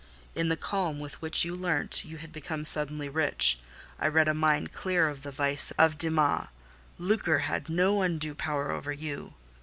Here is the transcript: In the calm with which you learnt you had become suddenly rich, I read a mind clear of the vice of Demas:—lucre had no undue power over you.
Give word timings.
In 0.33 0.49
the 0.49 0.57
calm 0.57 0.99
with 0.99 1.21
which 1.21 1.45
you 1.45 1.55
learnt 1.55 2.05
you 2.05 2.17
had 2.17 2.31
become 2.31 2.63
suddenly 2.63 3.07
rich, 3.07 3.59
I 3.99 4.07
read 4.07 4.27
a 4.27 4.33
mind 4.33 4.73
clear 4.73 5.07
of 5.07 5.21
the 5.21 5.29
vice 5.29 5.69
of 5.77 5.99
Demas:—lucre 5.99 7.37
had 7.43 7.69
no 7.69 8.01
undue 8.01 8.33
power 8.33 8.71
over 8.71 8.91
you. 8.91 9.35